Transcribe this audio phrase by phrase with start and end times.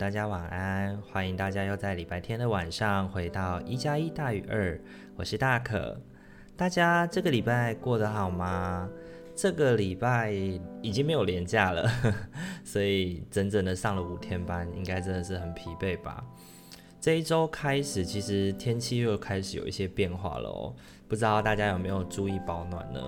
[0.00, 0.96] 大家晚安！
[1.12, 4.80] 欢迎大家又在礼拜天的晚上回到一加一大于二，
[5.14, 6.00] 我是大可。
[6.56, 8.88] 大家这个礼拜过得好吗？
[9.36, 10.32] 这个礼拜
[10.80, 11.86] 已经没有连假了，
[12.64, 16.24] 所以整整的上了五天班，应该真的是很疲惫吧？
[16.98, 20.74] 这一周开始，其实天气又开始有一些变化了哦。
[21.10, 23.00] 不知道大家有没有注意保暖呢？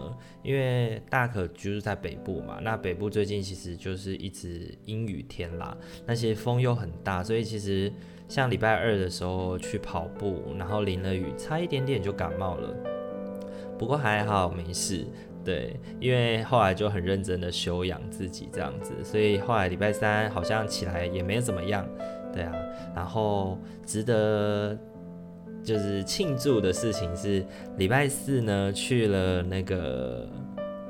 [0.43, 7.93] 因为大可居住在北部嘛，那北部最近其实就是一直阴雨天啦，那些风又很大，所以其实
[8.29, 12.75] 像礼拜二的时候去跑步，然后淋了雨，差一点点就感冒了。
[13.79, 15.07] 不过还好没事，
[15.45, 21.89] 对，因为后来就很认真的休养自己这样子，所以后来礼拜三好像起来也没怎么样。
[22.33, 22.53] 对啊，
[22.97, 24.77] 然后值得
[25.65, 27.45] 就是庆祝的事情是
[27.77, 30.29] 礼拜四呢去了那个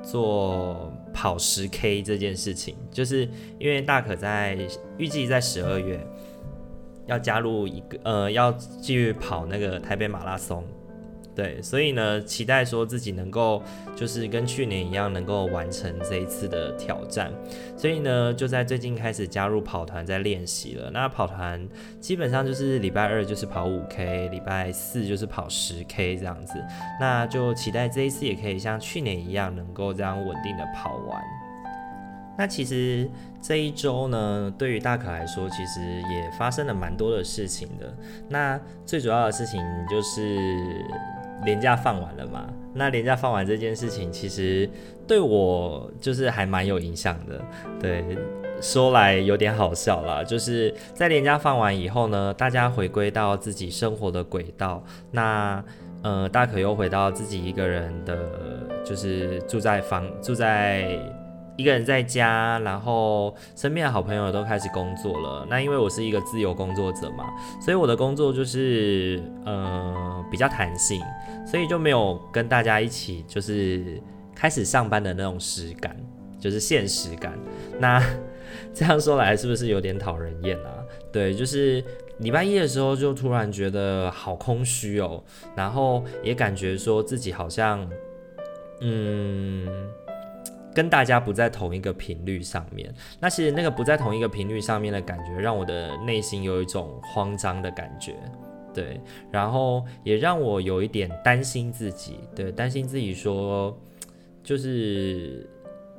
[0.03, 3.29] 做跑十 K 这件事情，就是
[3.59, 4.59] 因为大可在
[4.99, 6.05] 预计在十二月
[7.07, 10.65] 要加入一个呃要继续跑那个台北马拉松。
[11.35, 13.63] 对，所以呢，期待说自己能够
[13.97, 17.33] 就是跟去年一样，能够完成这一次的挑战。
[17.75, 20.91] 所以呢，就在最近开始加入跑团，在练习了。
[20.91, 21.67] 那跑团
[22.01, 26.63] 基本上就是礼拜二就是跑五 K，礼拜四就是跑十 K 这样子。
[27.01, 31.19] 那就期待这一次也可以像去年一样，能够这样稳定的跑完。
[32.37, 33.09] 那其实
[33.41, 37.95] 这一周呢，对于大可来说，其实也发生了蛮多的事情的。
[38.29, 40.37] 那最主要的事情就是。
[41.45, 42.47] 廉价放完了嘛？
[42.75, 44.69] 那廉价放完这件事情，其实
[45.07, 47.41] 对我就是还蛮有影响的。
[47.81, 48.05] 对，
[48.61, 55.63] 说来有点好笑啦，就是在廉价放完以后呢，大家回归到自己生活的轨道，那
[56.03, 58.17] 呃，大可又回到自己一个人的，
[58.85, 60.99] 就是住在房住在。
[61.59, 65.47] 一个人在家，然后身边的好朋友都开始工作了。
[65.51, 67.27] 那因为我是一个自由工作者嘛，
[67.61, 70.99] 所以我的工作就是呃比较弹性，
[71.47, 74.01] 所以就没有跟大家一起就是
[74.35, 75.97] 开始上班的那种实感，
[76.39, 77.39] 就是现实感。
[77.79, 78.03] 那
[78.75, 80.85] 这样说来是不是有点讨人厌啊？
[81.13, 81.85] 对，就是
[82.19, 85.23] 礼拜一的时候就突然觉得好空虚哦，
[85.55, 87.89] 然后也感觉说自己好像
[88.81, 89.69] 嗯。
[90.75, 98.15] 跟大家不在同一个频率上面，那其实那个不在同一个频率上面的感觉，让我的内心有一种慌张的感觉，
[98.75, 99.01] 对，
[99.31, 103.77] 然后也让我有一点担心自己，对，担心自己说，
[104.43, 105.49] 就是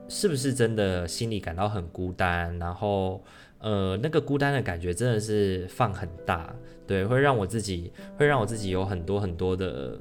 [0.07, 3.23] 是不是真的心里感到很孤单，然后
[3.59, 10.00] 呃，那个孤单的感觉真的是放很大，对，会让我自己，会让我自己有很多很多的。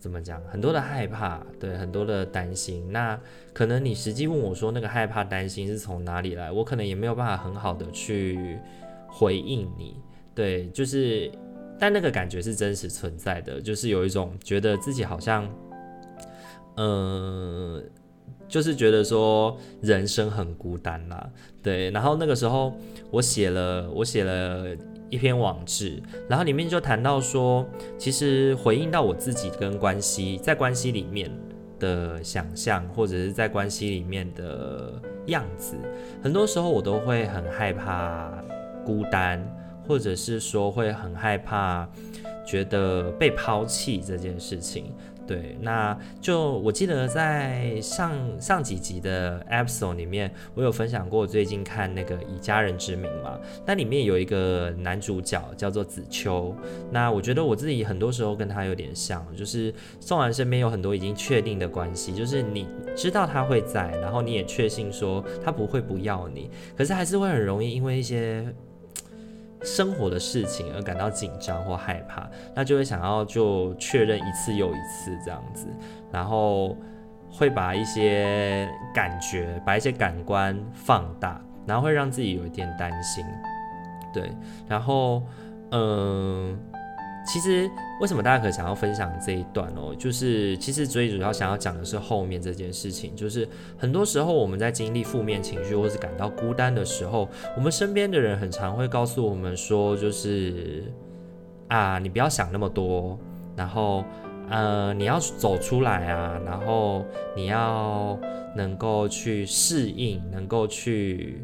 [0.00, 0.38] 怎么讲？
[0.50, 2.92] 很多的害怕，对，很多的担心。
[2.92, 3.18] 那
[3.54, 6.52] 可能你实际问我说，那个害怕、担心是从哪里来？
[6.52, 8.58] 我可能也没有办法很好的去
[9.08, 9.96] 回应你。
[10.34, 11.30] 对，就是，
[11.78, 15.48] 但那个感觉是真实存在的，就是有一种觉得自己好像，
[16.76, 17.82] 嗯、
[18.48, 21.30] 就是觉得说人生很孤单啦。
[21.62, 22.72] 对，然后那个时候
[23.10, 24.76] 我写了，我写了。
[25.10, 27.64] 一篇网志，然后里面就谈到说，
[27.96, 31.30] 其实回应到我自己跟关系，在关系里面
[31.78, 35.76] 的想象，或者是在关系里面的样子，
[36.20, 38.42] 很多时候我都会很害怕
[38.84, 39.40] 孤单，
[39.86, 41.88] 或者是说会很害怕
[42.46, 44.92] 觉得被抛弃这件事情。
[45.26, 56.54] 对，那就我记得在上上几集的 episode 里面，我有分享过最近看那个《以家人之名》嘛，那里面有一个男主角叫做子秋，
[56.90, 68.44] 那我觉得我自己很多时候跟他有点像，就是宋然身边有很多已经确定的关系，就是你知道他会在，然后你也确信说他不会不要你，可是还是会很容易因为一些。
[69.64, 75.66] 生活的事情而感到紧张或害怕，那就会想要就确认一次又一次这样子，
[76.12, 76.76] 然后
[77.30, 83.24] 会把一些感觉、把一些感官放大，然后会让自己有一点担心，
[84.12, 84.30] 对，
[84.68, 85.22] 然后
[85.70, 86.58] 嗯。
[87.26, 89.94] 其实为什么大家可想要分享这一段哦？
[89.98, 93.48] 就是其实最主要想要讲的是后面这件事情，就是
[93.78, 100.84] 很多时候我们在经历负面情绪或是感到孤单的时候，我们身边的人很常会告诉我们说，就是
[101.68, 103.18] 啊，你不要想那么多，
[103.56, 104.04] 然后
[104.50, 107.04] 呃，你要走出来啊，然后
[107.34, 108.18] 你要
[108.54, 111.42] 能够去适应，能够去，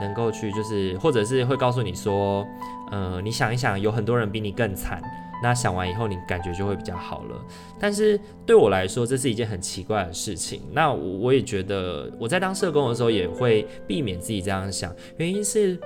[0.00, 2.44] 能够去，就是或者是会告诉你说，
[2.92, 5.02] 呃，你想一想，有很多人比你更惨。
[5.42, 7.44] 那想完以后，你感觉就会比较好了。
[7.80, 10.62] 但是对我来说，这是一件很奇怪的事情。
[10.70, 14.94] 那我也觉得，我在当社工的时候也会避免自己这样想。
[15.16, 15.76] 原因是，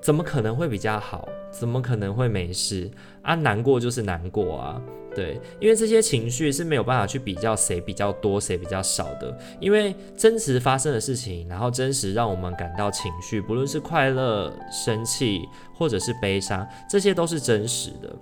[0.00, 1.28] 怎么可能会比较好？
[1.50, 2.88] 怎么可能会没事
[3.22, 3.34] 啊？
[3.34, 4.80] 难过就是难过啊，
[5.14, 9.36] 对，因为这些情绪是没有办法去比较谁比较多，谁比较少的。
[9.60, 15.42] 因为真实发生的事情，然后真实让我们感到情绪，不论是快乐、生气，
[15.82, 18.16] 或者是悲伤，这些都是真实的。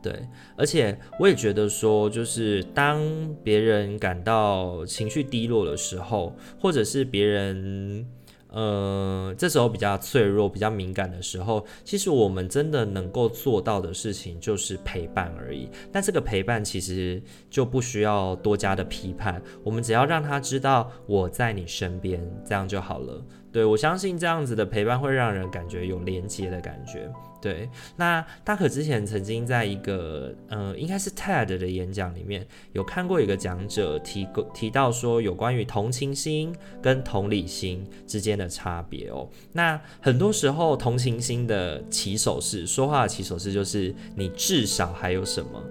[0.00, 0.24] 对，
[0.56, 3.02] 而且我也觉得说，就是当
[3.42, 8.06] 别人感到情绪低落的时候，或者是别人，
[8.50, 15.68] 呃，这时候比较脆弱、比较敏感的时候，其实我们真的能够做到的事情就是陪伴而已。
[15.90, 23.20] 但这个陪伴其实就不需要多加的批判，我们只要让他知道我在你身边，这样就好了。
[23.56, 27.10] 对，我相信这样子的陪伴会让人感觉有连接的感觉。
[27.40, 27.66] 对，
[27.96, 39.26] 那大可之前曾经在一个呃，应该是 TED 的演讲里面有看过一个讲者提过提到说，有关于同情心跟同理心之间的差别哦。
[39.54, 45.62] 那很多时候同情心的起手式，说话的起手式就是你至少还有什么，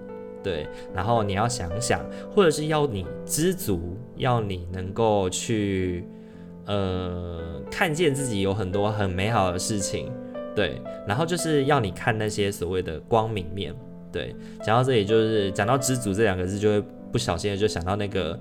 [0.42, 2.04] 对，然后你要想想，
[2.34, 6.04] 或者是要你知足，要你能够去
[6.66, 10.12] 呃看见自己有很多很美好的事情。
[10.54, 13.74] 对，然后就是要你看那些所谓的光明面。
[14.10, 16.82] 对，讲到这里，就是讲到知足这两个字，就会
[17.12, 18.38] 不小心的就想到那个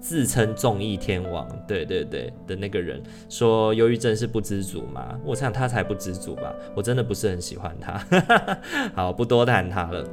[0.00, 5.16] 自称综艺天王，对对对的那个人，说忧郁症是不知足嘛？
[5.24, 8.04] 我想他才不知足吧，我真的不是很喜欢他。
[8.96, 10.04] 好，不多谈他了。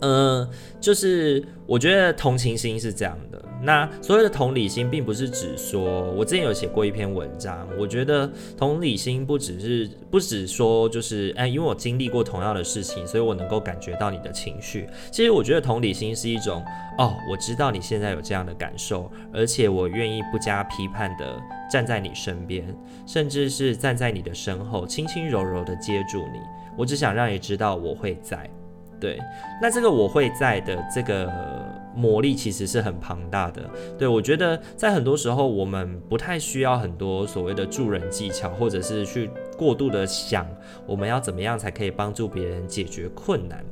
[0.00, 0.48] 嗯、
[0.80, 3.42] 就是我觉得同情心是这样的。
[3.62, 14.86] 那所谓的同理心，并不是指说，我之前有写过一篇文章，我觉得同理心不只是不只说就是，哎，因为我经历过同样的事情，所以我能够感觉到你的情绪。
[15.10, 16.62] 其实我觉得同理心是一种，
[16.98, 21.40] 哦，我知道你现在有这样的感受，而且我愿意不加批判的
[21.70, 22.62] 站在你身边，
[23.06, 26.38] 甚至是站在你的身后，轻轻柔柔的接住你。
[26.76, 28.48] 我只想让你知道我会在。
[28.98, 29.18] 对，
[29.60, 31.30] 那这个我会在的这个
[31.94, 33.62] 魔力其实是很庞大的。
[33.98, 40.46] 对，我觉得在很多时候我们不太需要很多所谓的助人技巧，或者是去过度的想
[40.86, 43.64] 我们要怎么样才可以帮助别人解决困难。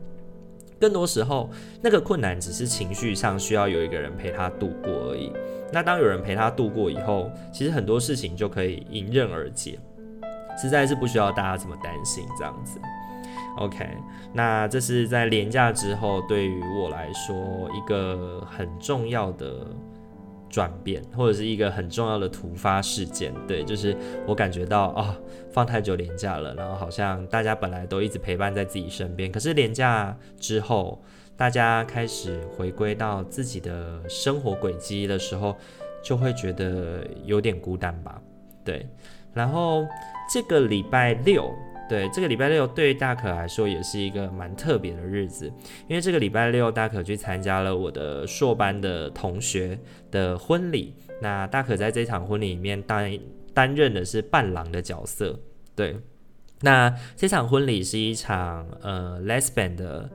[0.78, 1.48] 更多时候，
[1.80, 5.32] 那个困难只是情绪上需要有一个人陪他度过而已。
[5.72, 9.78] 那当有人陪他度过以后，其实很多事情就可以迎刃而解，
[10.60, 12.78] 实在是不需要大家这么担心这样子。
[13.56, 13.86] OK，
[14.32, 19.66] 那这是在连假之后对于我来说一个很重要的
[20.50, 23.32] 转变，或者是一个很重要的突发事件。
[23.46, 23.96] 对，就是
[24.26, 25.14] 我感觉到哦，
[25.52, 31.00] 放太久连假了，然后好像大家本来都一直陪伴在自己身边，可是连假之后，
[31.36, 35.56] 大家开始回归到自己的生活轨迹的时候，
[36.02, 38.20] 就会觉得有点孤单吧。
[38.64, 38.84] 对，
[39.32, 39.86] 然后
[40.32, 41.54] 这个礼拜六。
[41.88, 45.46] 对，这个礼拜六对大可来说也是一个蛮特别的日子，
[45.86, 49.78] 因为这个礼拜六大可去参加了我的硕班的同学
[50.10, 50.94] 的婚礼。
[51.20, 53.18] 那大可在这场婚礼里面担
[53.52, 55.38] 担任的是伴郎的角色。
[55.76, 55.96] 对，
[56.62, 60.10] 那这场婚礼是一场呃 Lesbian 的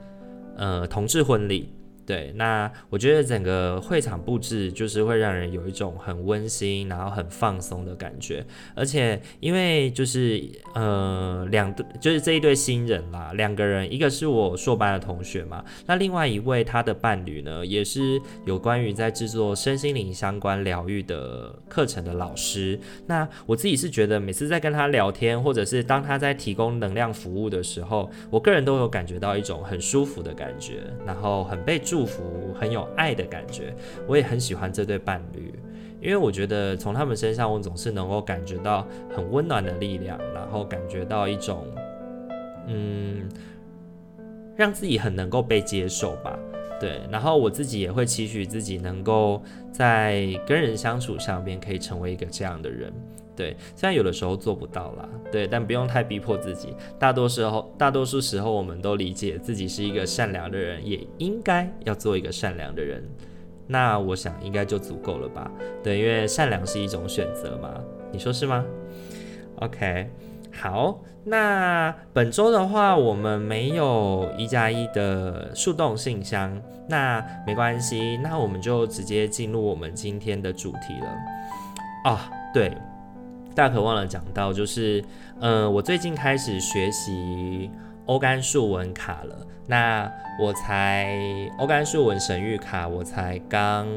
[0.57, 1.73] 呃同志婚礼。
[2.09, 8.43] 对，那我觉得整个会场布置就是会让人有一种很温馨，然后很放松的感觉。
[8.73, 22.79] 而且因为就是呃两对，就是这一对新人啦，两个人，一个是我硕班的同学嘛，那另外一位他的伴侣呢，也是有关于在制作身心灵相关疗愈的课程的老师。
[23.05, 31.98] 那我自己是觉得每次在跟他聊天，或者是当他在提供能量服务的时候，我个人都有感觉到一种很舒服的感觉，然后很被注。
[31.99, 33.75] 祝福很有爱的感觉，
[34.07, 35.53] 我也很喜欢这对伴侣，
[35.99, 41.67] 因为我觉得从他们身上，我总是能够感觉到很温暖的力量，然后感觉到一种，
[42.67, 43.27] 嗯，
[44.55, 46.39] 让自己很能够被接受吧。
[46.79, 52.93] 对，然后我自己也会期许自己能够在跟人相处上边可以成为一个这样的人。
[53.35, 56.73] 对，虽然有的时候做不到啦，对，但不用太逼迫自己。
[56.97, 63.01] 大多时候，大多数时候，我们都理解自己是一个善良的人，也应该要做一个善良的人。
[63.65, 65.49] 那我想应该就足够了吧？
[65.81, 67.81] 对，因为善良是一种选择嘛，
[68.11, 68.65] 你说是吗
[69.57, 70.09] ？OK，
[70.51, 82.11] 好，那本周的话，我们没有一加一的树洞信箱，那没关系，那我们就直接进入我们今天的主题了。
[82.11, 82.75] 啊，对，
[83.55, 85.03] 大可忘了讲到，就是，
[85.39, 87.69] 呃，我最近开始学习
[88.07, 89.35] 欧甘树文卡了。
[89.67, 91.15] 那我才
[91.59, 93.87] 欧甘树文神谕卡，我才刚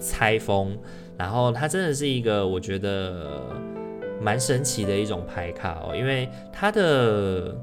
[0.00, 0.76] 拆封，
[1.16, 3.42] 然后它真的是一个我觉得。
[4.20, 7.56] 蛮神奇的一种牌卡哦，因为它的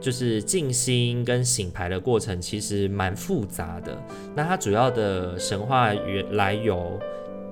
[0.00, 3.96] 就是静心跟醒牌的过程其实蛮复杂的。
[4.34, 6.98] 那它主要的神话源来由，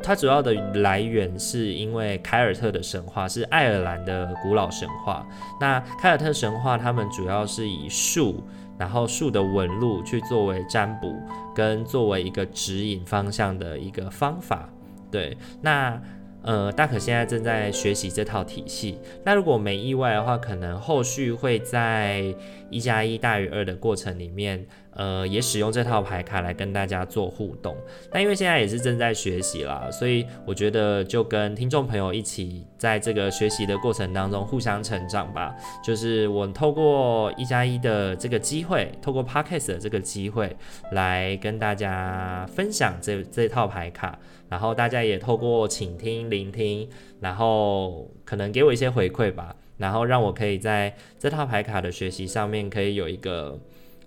[0.01, 5.27] 它主要的来源是因为凯尔特的神话，是爱尔兰的古老神话。
[5.61, 8.45] 那凯尔特神话，他们主要是以树，
[8.79, 11.17] 然后树的纹路去作为占卜，
[11.55, 14.69] 跟作为一个指引方向的一个方法。
[15.11, 16.01] 对，那。
[16.47, 18.99] 呃，大可现在正在学习这套体系。
[19.25, 22.35] 那如果没意外的话，可能后续会在
[22.71, 24.65] 一加一大于二的过程里面。
[24.99, 27.77] 呃，也使用这套牌卡来跟大家做互动。
[28.11, 35.55] 那因为现在也是正在学习啦，所以我觉得就跟听众朋友一起在这个学习的过程当中互相成长吧。
[35.85, 40.57] 就是我透过一加一的这个机会，透过 Podcast 的这个机会
[40.93, 46.89] 来跟大家分享这这套牌卡，然后大家也透过倾听、聆听，
[47.21, 53.59] 然后可能给我一些回馈吧，然后让我可以在这套牌卡的学习上面可以有一个。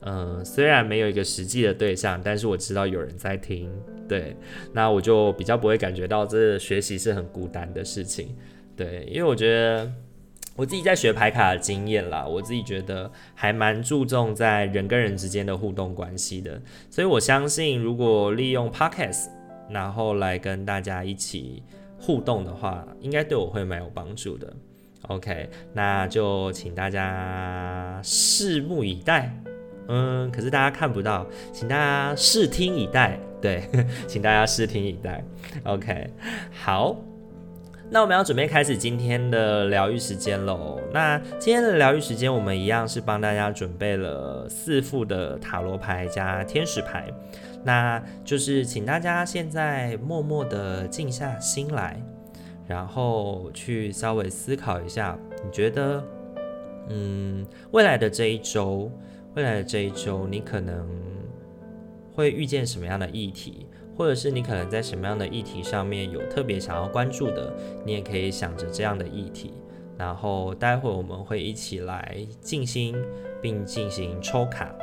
[0.02, 3.70] 嗯，虽然没有一个实际的对象，但是我知道有人在听，
[4.08, 4.34] 对，
[4.72, 8.34] 那我就比较不会感觉到这学习是很孤单的事情，
[8.78, 9.92] 对，因为我觉得
[10.56, 19.28] 我自己在学牌卡的经验啦，我自己觉得还蛮注重在人跟人之间的互动关系的，所以我相信如果利用 Podcast
[19.70, 21.64] 然后来跟大家一起
[22.00, 24.52] 互动的话，应该对我会蛮有帮助的。
[25.08, 29.34] OK，那就请大家拭目以待。
[29.88, 33.18] 嗯，可是大家看不到，请大家视听以待。
[33.42, 33.64] 对，
[34.06, 35.24] 请大家视听以待。
[35.64, 36.08] OK，
[36.52, 36.96] 好，
[37.90, 40.80] 那我们要准备开始今天的疗愈时间喽。
[40.94, 47.12] 那今天的疗愈时间，我们一样是帮大家准备了四副的塔罗牌加天使牌。
[47.64, 52.02] 那就是请大家现在默默的静下心来，
[52.68, 56.04] 然后去稍微思考一下，你觉得，
[56.90, 58.92] 嗯，未来的这一周。
[59.36, 60.90] 未来的这一周，你可能
[62.16, 67.54] 会遇见什么样的议题，或者是你可能在什么样的议题上面有特别想要关注的，
[67.86, 69.54] 你也可以想着这样的议题。
[69.98, 72.98] 然后待会我们会一起来静心，
[73.40, 74.74] 并进行抽卡。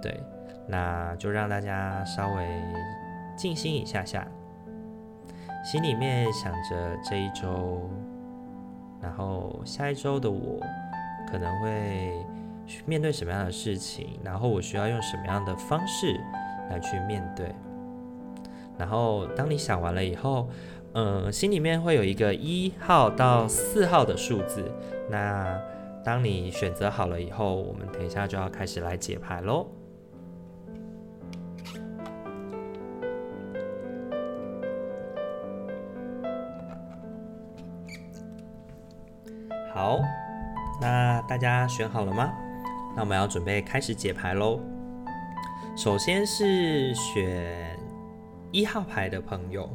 [0.00, 0.20] 对，
[0.68, 2.46] 那就让大家稍微
[3.36, 4.26] 静心一下下，
[5.64, 7.88] 心里面想着这一周，
[9.00, 10.60] 然后下一周的我
[11.30, 12.12] 可能会。
[12.84, 16.20] 面对什么样的事情，然后我需要用什么样的方式
[16.68, 17.50] 来去面对。
[18.76, 20.50] 然后当你想完了以后，
[20.92, 24.70] 嗯，心里面会有一个一号到四号的数字。
[25.08, 25.58] 那
[26.04, 29.66] 当你选择好了以后，我们等一下就要开始来解牌喽。
[39.78, 40.02] 好，
[40.80, 42.32] 那大家选好了吗？
[42.96, 44.58] 那我们要准备开始解牌喽。
[45.76, 47.78] 首先是选
[48.50, 49.70] 一号牌的朋友，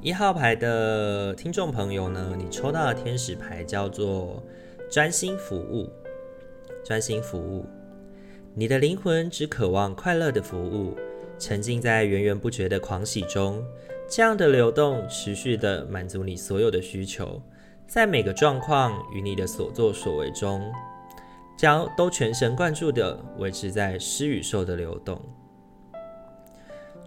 [0.00, 4.42] 一号牌的听众朋友呢，你抽到的天使牌叫做
[4.90, 5.92] 专心服务。
[6.82, 7.66] 专心服务，
[8.54, 10.96] 你的灵魂只渴望快乐的服务，
[11.38, 13.62] 沉浸在源源不绝的狂喜中，
[14.08, 17.42] 这样的流动持续的满足你所有的需求，
[17.90, 20.72] 在每个状况与你的所作所为中。
[21.60, 25.20] 将都全神贯注地维持在施与受的流动，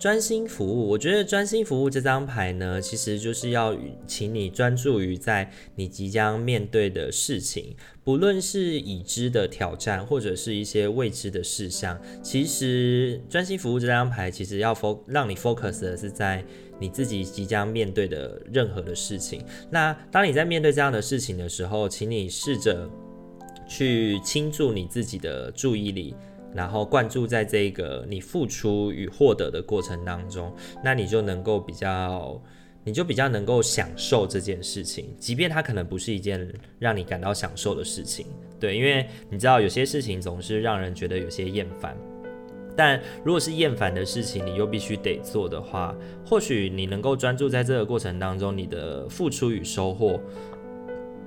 [0.04, 0.90] 专心服务。
[0.90, 3.74] 我觉得专心服务这张牌呢，其实就是要
[4.06, 11.98] 请你专注于在你即将面对的事情，不论是已知的挑战，或者是一些未知的事项。
[12.22, 16.44] 其实专心服务这张牌，其实要 fo 让你 focus 的是在
[16.82, 19.42] 你自己即将面对的任何的事情。
[19.72, 22.90] 那当你在面对这样的事情的时候，请你试着。
[23.66, 26.14] 去倾注你自己的注意力，
[26.56, 32.42] 然后灌注在这个你付出与获得的过程当中，那你就能够比较，
[32.84, 36.48] 你就比较能够享受这件事情，即便它可能不是一件
[36.80, 38.28] 让你感到享受的事情。
[38.60, 41.98] 对，因为你知道有些事情总是让人觉得有些厌烦，
[42.76, 45.96] 但如果是厌烦的事情，你又必须得做的话，
[46.26, 50.20] 或许你能够专注在这个过程当中，你的付出与收获。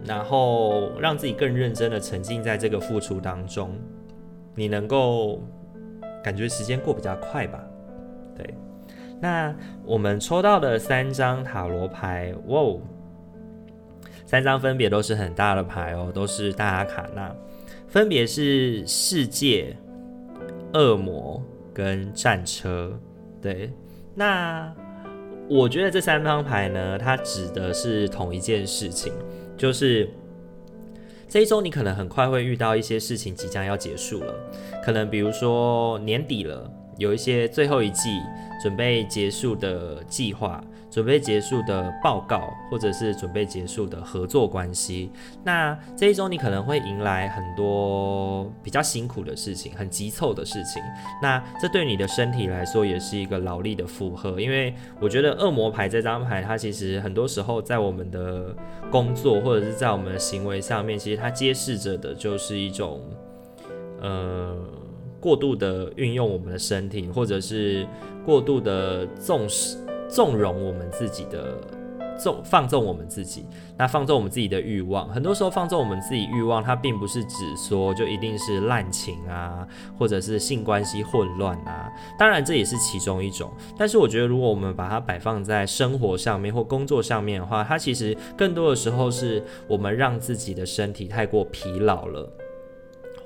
[0.04, 3.74] 然后让自己更认真的沉浸在这个付出当中，
[4.56, 5.40] 你能够
[6.24, 7.64] 感觉时间过比较快吧？
[8.36, 8.54] 对。
[9.20, 12.76] 那我们抽到的三张塔罗牌，哇，
[14.26, 17.34] 三张分别都是很大的牌哦，都是大阿卡纳，
[17.88, 19.74] 分别是世界、
[20.74, 22.92] 恶魔跟战车。
[23.40, 23.72] 对，
[24.14, 24.70] 那
[25.48, 29.12] 我觉得这三张牌呢，它指的是同一件事情，
[29.56, 30.10] 就是
[31.36, 34.34] 这一周你可能很快会遇到一些事情即将要结束了，
[34.82, 36.66] 可能比如说年底了。
[36.96, 38.08] 有一些最后一季
[38.62, 40.64] 准备结束的计划，
[40.96, 45.10] 准备结束的报告，或者是准备结束的合作关系。
[45.44, 50.82] 那这一周你可能会迎来很多比较辛苦的事情，很急凑的事情。
[51.20, 58.56] 那这对你的身体来说也是一个劳力的负荷，因为我觉得恶魔牌这张牌，它其实很多时候在我们的
[58.90, 63.02] 工作或者是在我们的行为上面，其实它揭示着的就是一种，
[64.00, 64.56] 呃。
[65.18, 67.84] 过度的运用我们的身体，或者是
[68.24, 69.76] 过度的重视、
[70.08, 71.58] 纵容我们自己的
[72.18, 73.44] 纵放纵我们自己，
[73.76, 75.08] 那放纵我们自己的欲望。
[75.10, 79.66] 很多时候放纵我们自己欲望，它并不是指说就一定是滥情啊，
[79.98, 81.92] 或者是性关系混乱啊。
[82.18, 83.52] 当然这也是其中一种。
[83.76, 92.30] 但是我觉得，如果我们把它摆放在生活上面或工作上面的话，它其实更多的时候是我们让自己的身体太过疲劳了。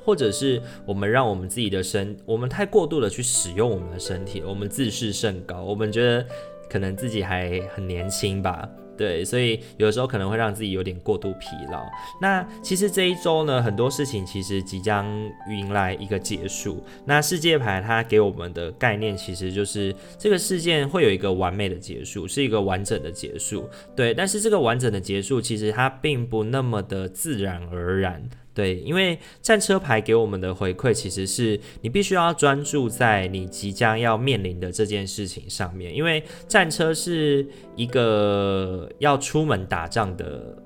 [0.03, 6.27] 或者是我们让我们自己的身，我们太过度的去使用我们的身体，我们自视甚高，我们觉得
[6.71, 11.85] 可能自己还很年轻吧，对，所以有的时候可能会让自己有点过度疲劳。
[12.21, 15.07] 那其实这一周呢，很多事情其实即将
[15.49, 16.85] 迎来一个结束。
[17.05, 24.15] 那世界牌它给我们的概念其实就是这个事件会有一个完美的结束，是一个完整的结束，对。
[24.15, 28.23] 但是这个完整的结束其实它并不那么的自然而然。
[28.61, 35.95] 对，因为战车牌给我们的回馈，其实是你必须要专注在你即将要面临的这件事情上面。
[35.95, 40.63] 因为战车是一个要出门打仗的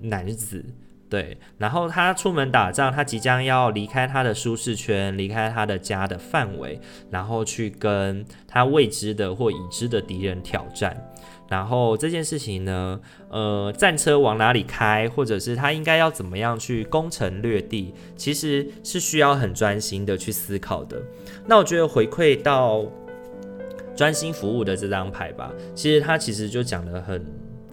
[0.00, 0.64] 男子，
[1.10, 10.96] 对，然后他出门打仗，他即将要离开他的舒适圈，离开他的家的范围，然后去跟他未知的或已知的敌人挑战。
[11.54, 21.00] 然后这件事情呢，呃，战车往哪里开，或者是他应该要怎么样去攻城略地，其实是需要很专心的去思考的。
[21.46, 22.84] 那我觉得回馈到
[23.94, 27.24] 专心服务的这张牌吧，其实它其实就讲得很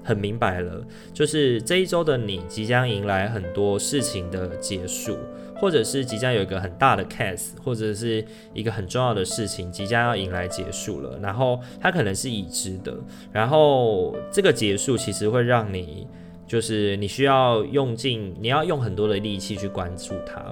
[0.03, 5.17] 很明白了，就是这一周的你即将迎来很多事情的结束。
[5.61, 12.97] 或者是即将有一个很大的 case，或者是一个很重要的事情即将要迎来结束了，然后它可能是已知的，
[13.31, 16.07] 然后这个结束其实会让你，
[16.47, 20.43] 就是你需要用尽，你要用很多的力气去关注它，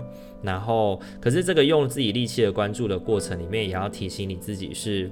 [0.43, 5.10] 然后可是这个用自己力气的关注的过程里面，也要提醒你自己是。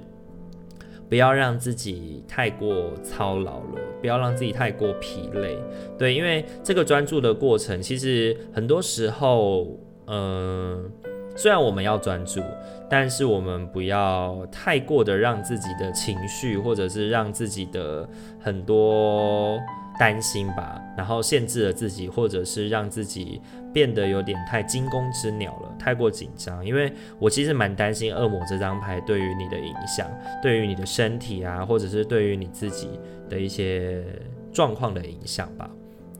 [1.08, 5.56] 不要让自己太过操劳了，不要让自己太过疲累。
[5.98, 9.74] 对，因为这个专注的过程，其实很多时候，
[10.08, 10.90] 嗯、
[11.36, 12.40] 虽然我们要专注，
[12.88, 18.08] 但是我们不要太过的让自己的情绪，或者是让自己的
[18.40, 19.58] 很多。
[19.98, 23.42] 担心吧，然后限制了自己，或者是让自己
[23.72, 26.64] 变得有点太惊弓之鸟了，太过紧张。
[26.64, 30.08] 因为我其实蛮担心恶魔这张牌对于你的影响，
[30.40, 32.90] 对于你的身体啊，或者是对于你自己
[33.28, 34.04] 的一些
[34.52, 35.68] 状况的影响吧。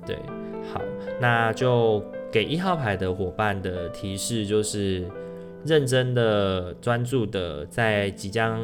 [0.05, 0.17] 对，
[0.75, 0.81] 好，
[1.21, 5.09] 那就给一号牌的伙伴的提示就是，
[5.65, 8.61] 认真的、专注的，在即将。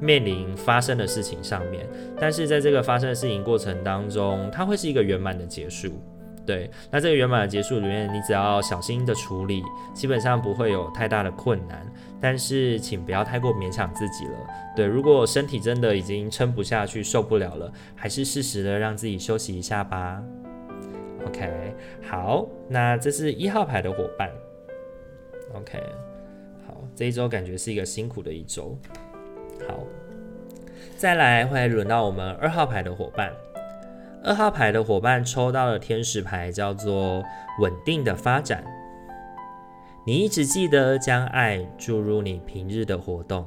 [0.00, 5.92] 面临发生的事情上面，但是在这个发生的事情过程当中，它会是一个圆满的结束。
[6.44, 9.62] 对，那这个圆满的结束里面，你只要小心的处理，
[9.94, 11.86] 基本上不会有太大的困难。
[12.20, 14.32] 但是请不要太过勉强自己了。
[14.74, 20.20] 对，如果身体真的已经撑不下去、受不了了，还是适时的让自己休息一下吧。
[21.26, 24.30] OK，好，那这是一号牌的伙伴。
[25.54, 25.78] OK，
[26.66, 28.76] 好，这一周感觉是一个辛苦的一周。
[29.68, 29.80] 好，
[30.96, 33.32] 再来会轮到我们二号牌的伙伴。
[34.24, 37.22] 二号牌的伙伴抽到的天使牌叫做
[37.60, 38.64] 稳定的发展。
[40.06, 43.46] 你一直记得将爱注入你平日的活动，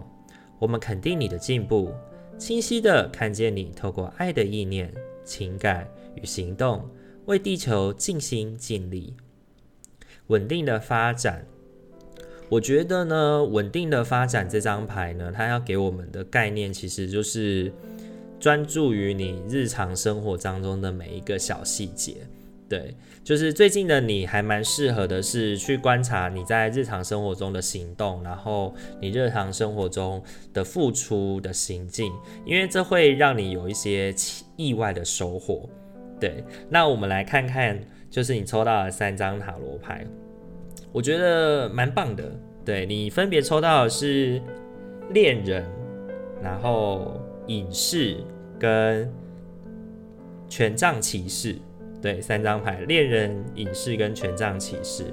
[0.60, 1.92] 我们肯定你的进步，
[2.38, 6.86] 清晰的看见你透过爱的意念、情感与行动，
[7.26, 9.16] 为地球尽心尽力。
[10.28, 11.46] 稳定的发展。
[12.50, 17.74] 我觉得呢，稳定的发展这张牌呢，它要给我们的概念其实就是
[18.40, 22.16] 专注于你日常生活当中的每一个小细节。
[22.68, 32.12] 对，就是最近的你还蛮适合的是去观察你在日常生活中的行动，然后你日常生活中的付出的行径，
[32.46, 34.14] 因为这会让你有一些
[34.56, 35.70] 意外的收获。
[36.20, 40.06] 对，那我们来看看，就是你抽到了三张塔罗牌，
[40.92, 42.24] 我觉得蛮棒的。
[42.64, 44.42] 对，你分别抽到的是
[45.12, 45.64] 恋人，
[46.42, 48.18] 然后隐士
[48.58, 49.12] 跟
[50.50, 51.56] 权杖骑士。
[52.02, 55.06] 对，三张牌，恋人、隐士跟权杖骑士。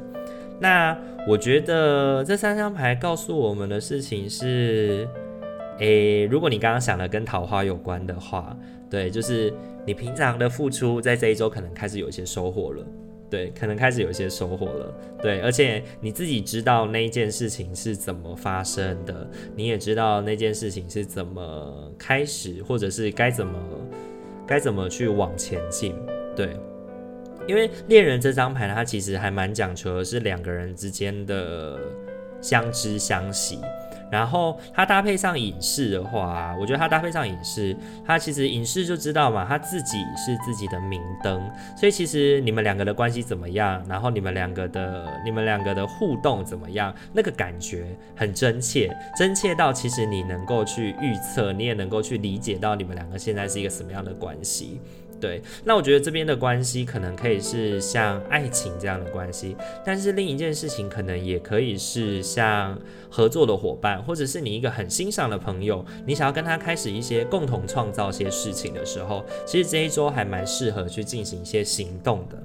[0.61, 5.09] 那我觉得这三张牌告诉我们的事情是，
[5.79, 8.57] 诶，如果你刚刚想的跟桃花有关的话，
[8.91, 9.53] 对，就是
[9.87, 12.87] 你平常的付出在这一周可能开始有一些收获了，
[13.29, 23.59] 对，可能开始有一些收获了，对，而且你自己知道那一件事情是怎么发生的，你也知道那件事情是怎么开始，或者是该怎么
[24.47, 25.95] 该怎么去往前进，
[26.37, 26.57] 对。
[27.49, 31.77] 因为恋人这张牌，它其实还蛮讲求的是两个人之间的
[32.41, 33.59] 相知相惜。
[34.13, 37.75] 然后它搭配上影视的话，我觉得它搭配上影视，
[38.07, 41.51] 它其实影视就知道嘛，他自己是自己的明灯。
[41.75, 54.79] 所以其实你们两个的关系怎么样，然后你们两个的你们两个的互动怎么样，那个感觉很真切，真切到其实你能够去预测，你也能够去理解到你们两个现在是一个什么样的关系。
[55.23, 62.77] 对，那我觉得这边的关系可能可以是像爱情这样的关系，但是另一件事情可能也可以是像
[63.09, 72.37] 合作的伙伴，或者是你一个很欣赏的朋友，你想要跟他开始一些共同创造一些事情的时候，其实这一周还蛮适合去进行一些行动的。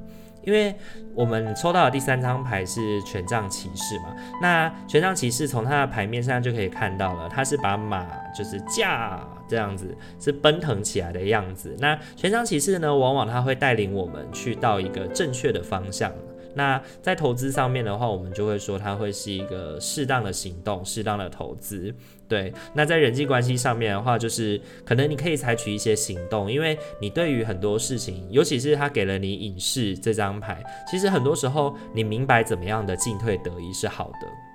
[0.44, 0.74] 因为
[1.14, 11.76] 我们抽到的第三张牌是权杖骑士嘛，那权杖骑士从他的牌面上就可以看到了，他是把马就是驾这样子，是奔腾起来的样子。
[11.80, 16.12] 那权杖骑士呢，往往它会带领我们去到一个正确的方向。
[16.56, 21.94] 那在投资上面的话，我们就会说它会是一个适当的行动，适当的投资。
[22.28, 34.47] 对，那在人际关系上面的话，就是可能你可以采取一些行动，因为你对于很多事情，尤其是他给了你隐士这张牌，其实很多时候你明白怎么样的进退得宜是好的。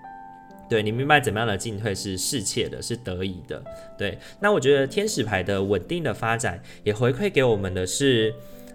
[0.73, 3.63] 对，你明白怎么样的进退是适切的，是得宜的。
[3.99, 8.35] 对，那我觉得天使牌的稳定的发展也回馈给我们的是，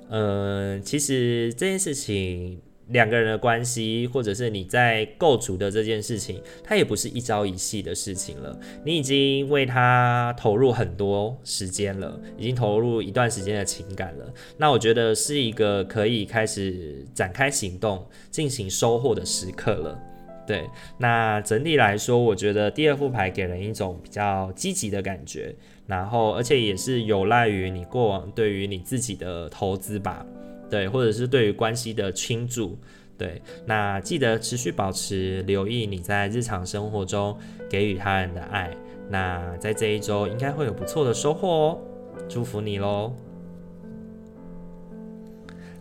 [0.09, 2.61] 嗯、其实这件事情。
[2.91, 8.57] 两个人的关系，或者是你在构筑的这件事情，它也不是一朝一夕的事情了。
[8.85, 14.33] 你已经为他投入很多时间了，已经投入一段时间的情感了。
[14.55, 19.99] 那我觉得是一个可以开始展开行动、进行收获的时刻了。
[20.47, 25.53] 对，那整体来说，我觉得第二副牌给人一种比较积极的感觉，
[25.85, 30.25] 然后而且也是有赖于你过往对于你自己的投资吧。
[30.69, 32.77] 对，或者是对于关系的倾注，
[33.17, 37.37] 对，那记得持续保持留意你在日常生活中
[37.69, 38.69] 给予他人的爱，
[39.09, 41.79] 那在这一周应该会有不错的收获哦，
[42.27, 43.13] 祝福你喽。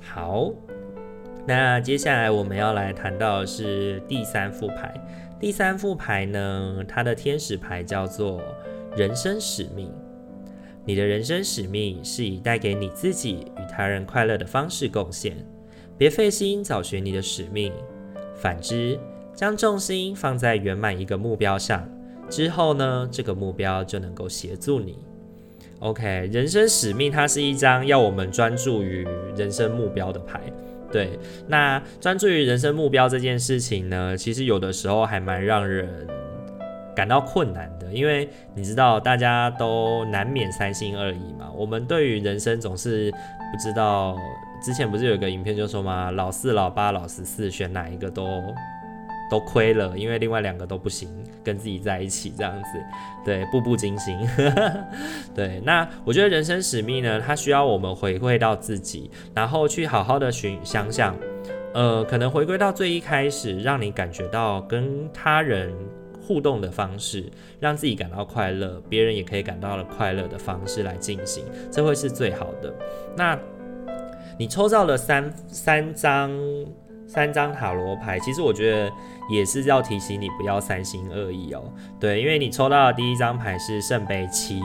[0.00, 0.52] 好，
[1.46, 4.92] 那接下来我们要来谈到的是第三副牌，
[5.38, 8.42] 第三副牌呢，它的天使牌叫做
[8.96, 9.92] 人生使命。
[10.84, 15.36] 你的人生使命是以带给你自己与他人快乐的方式贡献，
[15.96, 17.72] 别费心找寻你的使命。
[18.34, 18.98] 反之，
[19.32, 21.88] 将重心放在圆满一个目标上，
[22.28, 24.98] 之后呢，这个目标就能够协助你。
[25.78, 29.06] OK，人生使命它是一张要我们专注于
[29.36, 30.40] 人生目标的牌。
[30.96, 35.88] 对，那专注于人生目标这件事情呢，其实有的时候还蛮让人。
[36.96, 41.52] 感到困难的，因为你知道，大家都难免三心二意嘛。
[41.54, 44.18] 我们对于人生总是不知道，
[44.62, 48.26] 之前不是有个影片就说嘛，老四、老八、老十四，选哪一个都
[49.30, 51.06] 都亏了，因为另外两个都不行，
[51.46, 52.84] 跟自己在一起这样子，
[53.24, 54.18] 对，步步惊心。
[55.32, 61.16] 对，那我觉得人生使命呢，它需要我们回归到自己，然后去好好的寻想想，
[61.72, 65.72] 呃，可能回归到最一开始，让你感觉到跟他人。
[66.26, 67.24] 互动的方式，
[67.60, 72.74] 让自己感到快乐，别人也可以感到了快乐的方式来进行，这会是最好的。
[73.16, 73.38] 那
[74.36, 76.32] 你抽到了三三张
[77.06, 78.90] 三张塔罗牌，其实我觉得
[79.30, 81.62] 也是要提醒你不要三心二意哦。
[81.98, 84.60] 对，因为你抽到的第一张牌是圣杯七，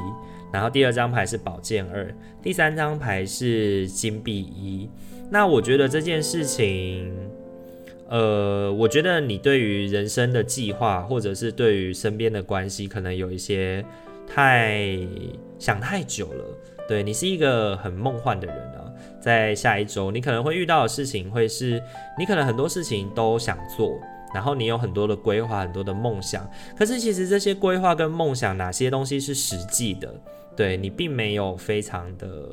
[0.51, 4.89] 然后第二张牌是宝剑二，第三张牌是金币一。
[5.29, 7.13] 那我觉得这件事情。
[8.13, 13.81] 呃，我觉得你对于人生的计划，或者是对于身边的关系，可能有一些
[14.27, 14.99] 太
[15.57, 16.43] 想太久了。
[16.89, 18.83] 对，你是一个很梦幻的人啊，
[19.21, 21.81] 在下一周，你可能会遇到的事情会是，
[22.19, 23.97] 你可能很多事情都想做，
[24.33, 30.13] 然后你有很多的规划，很多的梦想，可是其实这些规划跟梦想哪些东西是实际的？
[30.55, 32.49] 对，你并没有非常的。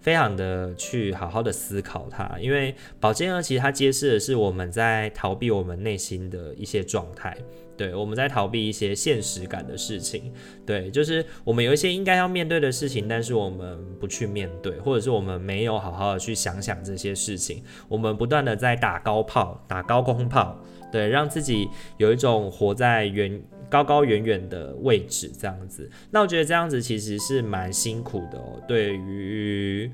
[0.00, 7.36] 非常的去好好的思考它，因为宝剑二其实它揭示的是我们在逃避我们内心的一些状态，
[7.76, 10.32] 对，我们在逃避一些现实感的事情，
[10.64, 20.56] 对，就是我们有一些应该要面对的事情，但是我们不去面对，或者是我们没有好好的去想想这些事情，我们不断的在打高炮、打高空炮，
[20.90, 23.40] 对，让自己有一种活在远。
[23.70, 29.90] 高高远远的位置，这样子，那我觉得这样子其实是蛮辛苦的哦，对于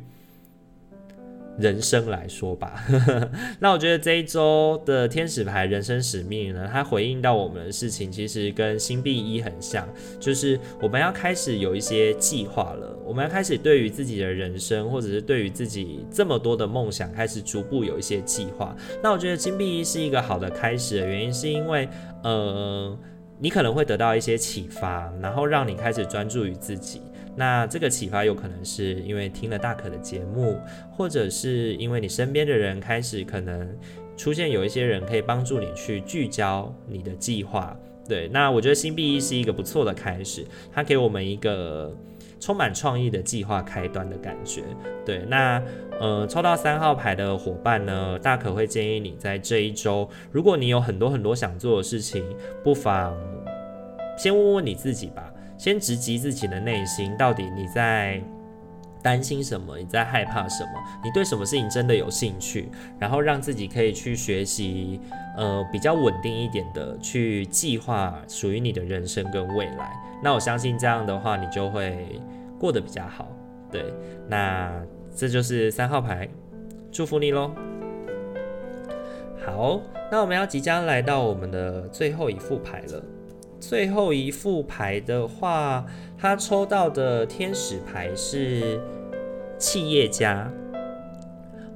[1.59, 2.85] 人生来说吧。
[3.61, 9.88] 那我觉得这一周的天使牌人生使命呢，它回应到我们的事情，其实跟星币一很像，
[10.19, 18.77] 就是我们要开始有一些计划了，我们要开始对于自己的人生，或者是对于自己这么多的梦想，开始逐步有一些计划。
[19.03, 21.88] 那我觉得金币一是一个好的开始的原因，是因为，
[22.23, 22.99] 呃。
[23.40, 27.03] 你可能会得到一些启发，然后让你开始专注于自己。
[27.37, 30.59] 那这个启发有可能是因为听了大可的节目，
[30.90, 33.68] 或者是因为你身边的人开始可能
[34.16, 37.77] 出现有一些人可以帮助你去聚焦你的计划。
[38.09, 41.97] 对，那我觉得星币一是一个不错的开始，它给我们一个。
[42.40, 44.62] 充满创意的计划开端的感觉，
[45.03, 45.62] 对，那
[45.99, 52.23] 呃，抽到三号牌的伙伴呢，大可会建议你在这一周，如果你有很多很多想做的事情，
[52.62, 53.16] 不妨
[54.18, 58.21] 先问问你自己吧，先直击自己的内心，到底你在
[59.03, 59.79] 担心什么？
[59.79, 60.71] 你在害怕什么？
[61.05, 62.69] 你对什么事情真的有兴趣？
[62.99, 65.01] 然后让自己可以去学习，
[65.37, 69.93] 呃，比较稳定一点的去计划属于你的人生跟未来。
[70.23, 72.21] 那我相信这样的话，你就会。
[72.57, 73.29] 过得比较好，
[73.71, 73.93] 对，
[74.27, 74.73] 那
[75.14, 76.27] 这就是三号牌，
[76.90, 77.51] 祝福你喽。
[79.45, 83.03] 好，那我们要即将来到我们的最后一副牌了。
[83.68, 85.87] 最后一副牌的话，
[86.18, 88.79] 他抽到的天使牌是
[89.59, 90.50] 企业家，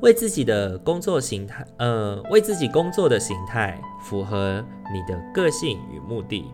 [0.03, 6.45] 为自己的工作形态，呃，为自己工作的形态符合你的个性与目的。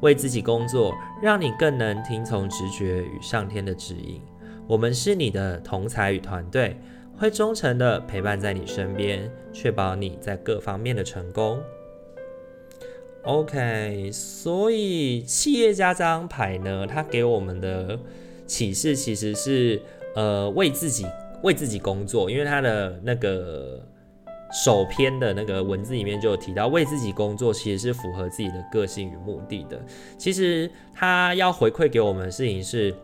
[0.00, 4.20] 为自己工作，让你更能听从直觉与上天的指引。
[4.68, 6.78] 我们是你的同才与团队，
[7.16, 11.58] 会忠诚的陪伴在你身边，确保你在各方面的成功。
[13.22, 17.98] OK，所以企业家这张牌呢，它给我们的
[18.46, 19.80] 启示其实是
[20.14, 21.06] 呃，为自己
[21.42, 23.82] 为自己工作，因为它的那个。
[24.64, 29.78] 首篇的那个文字里面就有提到，为自己工作其实是符合自己的个性与目的的。
[30.16, 32.94] 其实他要回馈给我们的事情是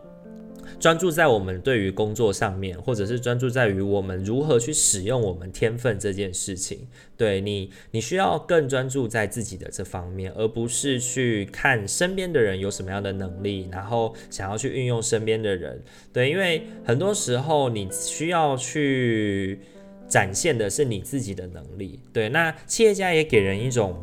[0.79, 6.87] 专注在我们对于工作上面，或者是专注在于我们如何去使用我们天分这件事情。
[7.17, 15.81] 对你，你需要更专注在自己的这方面，而不是去看身边的人有什么样的能力，然后想要去运用身边的人。
[16.11, 19.59] 对，因为很多时候你需要去。
[20.07, 22.29] 展现的是你自己的能力，对。
[22.29, 23.99] 那企业家也给人一种，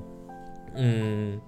[0.75, 1.41] 嗯，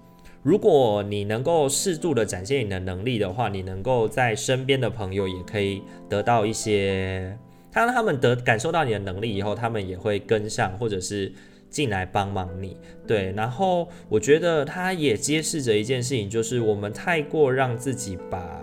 [0.45, 7.35] 如果你能够适度的展现你的能力的话，你能够在身边的朋友也可以得到一些，
[7.73, 11.33] 当他们得感受到你的能力以后，他们也会跟上，或者是
[11.67, 12.77] 进来帮忙你，
[13.07, 13.31] 对。
[13.35, 18.61] 然后我觉得他也揭示着一件事情，就是我们太过让自己把。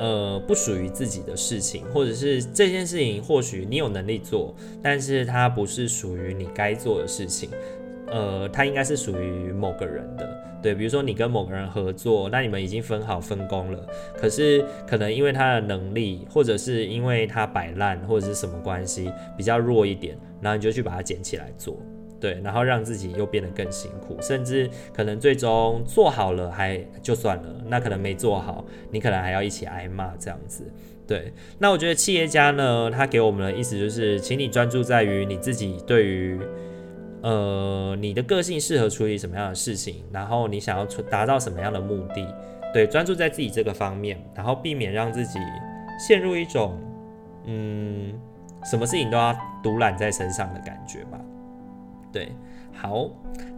[0.00, 7.48] 呃，不属于自己的事情，或者是这件事情，或许你有能力做，但是它不是属于你该做的事情。
[8.08, 21.76] 呃，它应该是属于某个人的，对，比如说你跟某个人合作，那你们已经分好分工了，可是可能因为他的能力，或者是因为他摆烂，或者是什么关系比较弱一点，然后你就去把它捡起来做。
[22.18, 30.64] 对，然后让自己又变得更辛苦，甚至可能最终做好了还就算了，那可能没做好，你可能还要一起挨骂这样子。
[31.06, 36.40] 对，那我觉得企业家呢，他给我们的意思就是，请你专注在于你自己对于
[37.24, 42.34] 呃你的个性适合处理什么样的事情，然后你想要达到什么样的目的，
[42.72, 45.38] 对，专注在自己这个方面，然后避免让自己
[45.98, 46.78] 陷入一种
[47.46, 48.12] 嗯
[48.62, 51.18] 什么事情都要独揽在身上的感觉吧。
[52.12, 52.28] 对，
[52.72, 53.08] 好，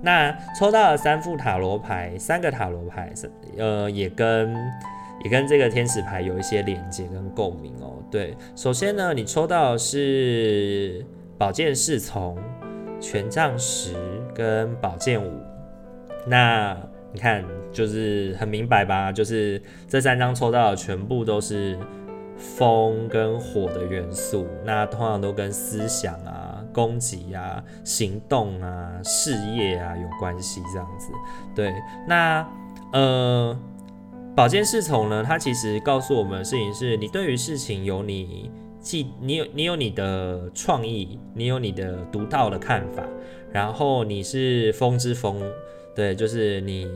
[0.00, 3.12] 那抽到了三副塔罗牌，三个塔罗牌
[3.58, 4.54] 呃，也跟
[5.24, 7.96] 也跟这个天使牌有一些连接跟共鸣哦。
[8.10, 11.04] 对，首先呢，你抽到的是
[11.36, 12.38] 宝剑侍从、
[13.00, 13.94] 权杖十
[14.34, 15.40] 跟宝剑五，
[16.26, 16.76] 那
[17.12, 19.12] 你看就是很明白吧？
[19.12, 21.78] 就是这三张抽到的全部都是
[22.36, 31.12] 风跟火的元素，那通常都跟思想啊、攻击啊、行动啊、事业啊有关系，这样子。
[31.54, 31.72] 对，
[32.06, 32.46] 那
[32.92, 33.58] 呃，
[34.34, 38.50] 宝剑侍从呢，它其实告诉我们的事情是，你对于事情有你
[38.86, 43.04] 既你有你有你的创意，你有你的独到的看法，
[43.50, 45.42] 然后你是风之风，
[45.92, 46.86] 对，就是你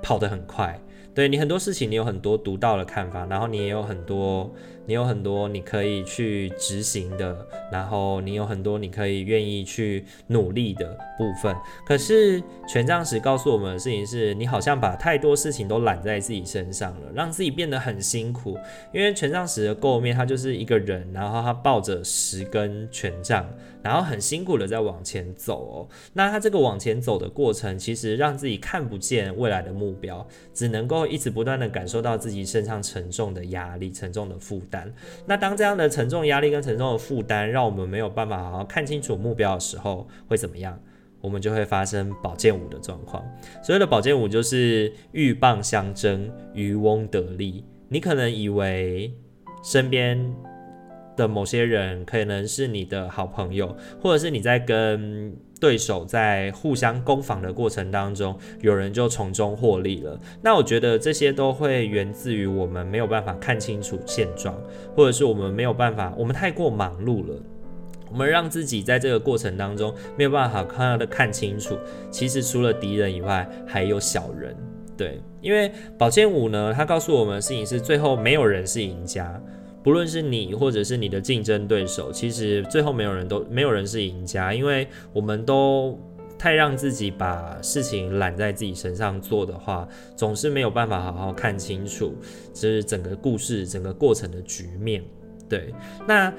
[0.00, 0.80] 跑得很快。
[1.12, 4.48] 对，你很多事情，你有很多独到的看法，然后你也有很多，
[4.86, 7.36] 你有很多你可以去执行的，
[7.72, 11.54] 然后你有很多你可以愿意去努力的部分。
[11.86, 18.58] 可是权杖十告诉我们的事情是，你好像把太多事情都揽在自己身上了，让自己变得很辛苦。
[18.92, 23.48] 因为权杖十的构面，它就是一个人，然后他抱着十根权杖。
[23.84, 34.90] 然后很辛苦的在往前走哦，那他这个往前走的过程，其实让自己看不见未来的目标，只能够一直不断的感受到自己身上沉重的压力、沉重的负担。
[35.26, 40.80] 那当这样的沉重压力跟沉重的负担，让我们没有办法好好看清楚目标的时候，会怎么样？
[41.20, 43.22] 我们就会发生宝剑五的状况。
[43.62, 47.62] 所谓的宝剑五就是鹬蚌相争，渔翁得利。
[47.90, 49.14] 你可能以为
[49.62, 50.53] 身边。
[51.16, 60.18] 的某些人可能是你的好朋友，或者是你在跟对手在互相攻防的过程当中，有人就从中获利了。
[60.42, 64.54] 那我觉得这些都会源自于我们没有办法看清楚现状，
[64.94, 67.40] 或者是我们没有办法，我们太过忙碌了，
[68.10, 71.78] 我们让自己在这个过程当中没有办法好好的看清楚，
[72.10, 74.54] 其实除了敌人以外，还有小人。
[74.96, 79.40] 对，因为宝剑五呢，它告诉我们的事情是最后没有人是赢家。
[79.84, 85.96] 不论是你或者是你的竞争对手，其实最后没有人都没有人是赢家，因为我们都
[86.38, 92.14] 太让自己把事情揽在自己身上做的话，总是没有办法好好看清楚，
[92.54, 95.04] 就是整个故事、整个过程的局面。
[95.46, 95.72] 对，
[96.08, 96.32] 那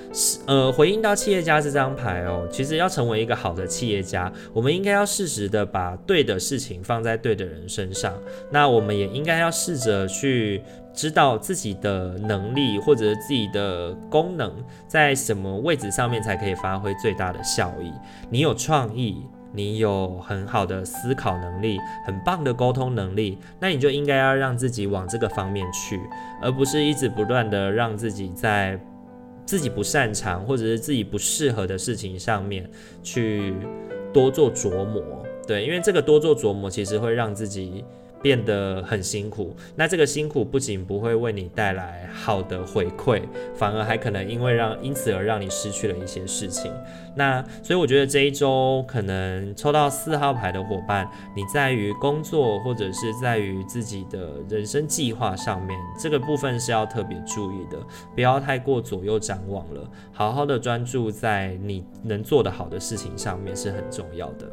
[0.48, 8.20] 呃，回应到企业家这张牌哦，其实要成为一个好的企业家，我们应该要适时的把对的事情放在对的人身上，
[8.52, 10.64] 那我们也应该要试着去。
[10.96, 14.52] 知道自己的能力或者自己的功能
[14.88, 17.92] 在什么位置上面才可以发挥最大的效益。
[18.30, 26.00] 你有创意，你有很好的思考能力，很棒的沟通能力，那你就应该要让自己往这个方面去，
[26.42, 28.80] 而不是一直不断的让自己在
[29.46, 32.70] 自己不擅长或者是自己不适合的事情上面
[33.04, 33.54] 去
[34.14, 35.04] 多做琢磨。
[35.46, 37.84] 对，因为这个多做琢磨其实会让自己。
[38.26, 43.22] 变得很辛苦，那这个辛苦不仅不会为你带来好的回馈，
[43.54, 46.72] 反而还可能因为让因此而让你失去了一些事情。
[47.16, 57.78] 那所以我觉得这一周可能抽到四号牌的伙伴，你在于工作或者是在于自己的人生计划上面，这个部分是要特别注意的，
[58.16, 64.50] 不要太过左右张望了，好好的专注在你能做得好的事情上面是很重要的。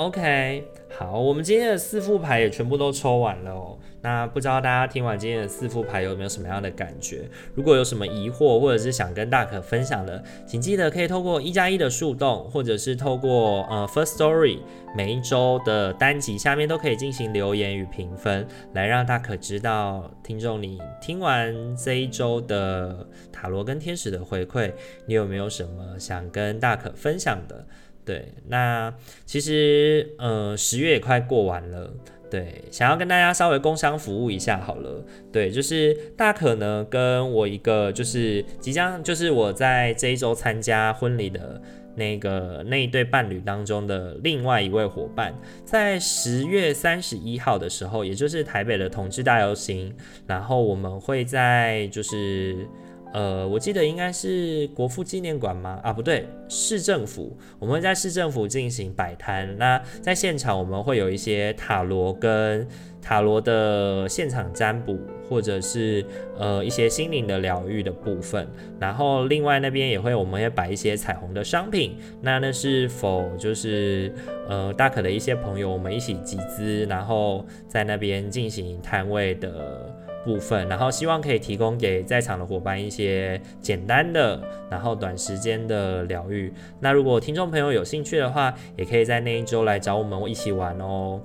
[0.00, 0.64] OK，
[0.96, 3.76] 好，我们今天的四副牌也全部都抽完了哦。
[4.00, 7.28] 那不知道大家听完今天的四副牌有没有什么样的感觉？
[7.54, 14.60] 如果有什么疑惑或者是想跟大可分享的，请记得可以透过一加一的树洞，或者是透过呃 First Story
[14.96, 24.72] 每一周的单集下面都可以进行留言与评分，来让大可知道听众你听完这一周的塔罗跟天使的回馈，
[25.04, 27.66] 你有没有什么想跟大可分享的？
[28.10, 28.92] 对，那
[29.24, 31.88] 其实呃十月也快过完了，
[32.28, 41.62] 对，想要跟大家稍微工商服务一下好了，对，就是大可呢跟我一个就是即将就是我在这一周参加婚礼的
[41.94, 45.32] 那个那一对伴侣当中的另外一位伙伴，
[45.64, 49.94] 在十月三十一号的时候，也就是台北的同志大游行，
[50.26, 52.66] 然后我们会在就是。
[53.12, 55.80] 呃，我记得应该是国父纪念馆吗？
[55.82, 57.36] 啊，不对，市政府。
[57.58, 59.56] 我们会在市政府进行摆摊。
[59.58, 62.66] 那在现场我们会有一些塔罗跟
[63.02, 64.96] 塔罗的现场占卜，
[65.28, 66.04] 或者是
[66.38, 68.46] 呃一些心灵的疗愈的部分。
[68.78, 71.96] 然后另外那边也会，我们也摆一些彩虹的商品。
[72.20, 74.12] 那那是否就是
[74.48, 79.92] 呃大可的一些朋友，我们一起集资，然后在那边进行摊位的。
[80.24, 84.40] 部分，然后希望可以提供给在场的伙伴一些简单的，
[84.70, 86.52] 然后短时间的疗愈。
[86.80, 91.20] 那如果听众朋友有兴趣的话，也可以在那一周来找我们一起玩哦。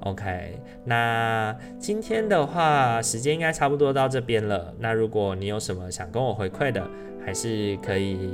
[0.00, 4.72] OK，那今天的话时间应该差不多到这边了。
[4.78, 6.88] 那如果你有什么想跟我回馈的，
[7.26, 8.30] 还是可以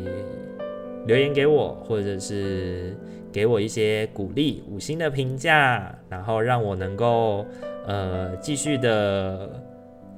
[1.06, 2.94] 留言给我，或者是
[3.32, 7.46] 给我一些鼓励、五星的评价，然后让我能够
[7.86, 9.48] 呃继续的。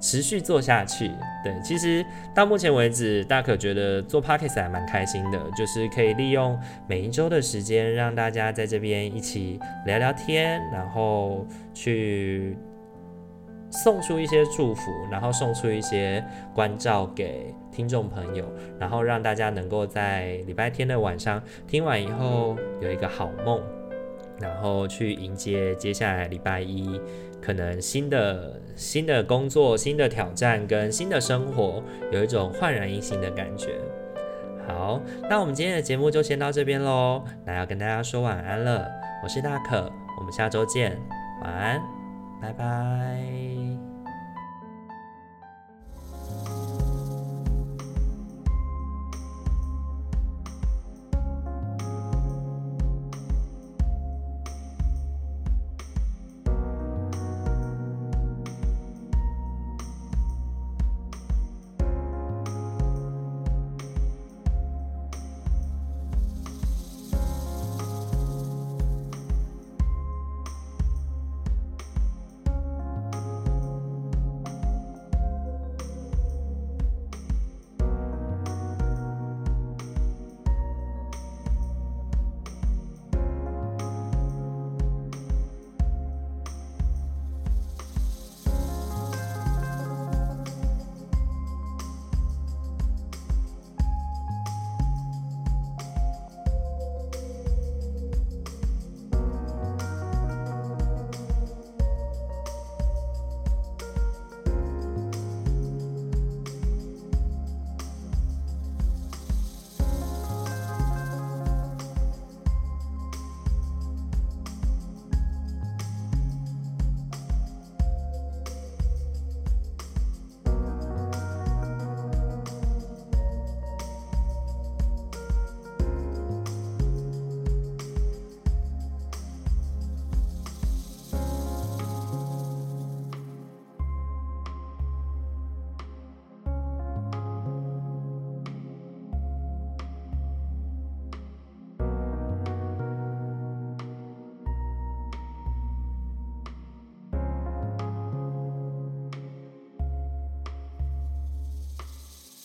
[0.01, 1.11] 持续做下去。
[1.43, 12.57] 对，其实到目前为止，大可觉得做 Podcast 还蛮开心的，就是可以利用每一周的时间，让大家在这边一起聊聊天，然后去
[13.71, 16.25] 送出一些祝福，然后送出一些
[16.55, 18.45] 关照给听众朋友，
[18.79, 23.61] 然后让大家能够在礼拜天的晚上听完以后有一个好梦，
[24.41, 27.01] 然后去迎接接下来礼拜一。
[27.41, 33.79] 可能新的新的工作、新的挑战跟新的生活，有一种焕然一新的感觉。
[34.67, 37.23] 好，那我们今天的节目就先到这边喽。
[37.45, 38.91] 那要跟大家说晚安了，
[39.23, 40.99] 我是大可，我们下周见，
[41.43, 41.81] 晚安，
[42.43, 43.56] 拜拜。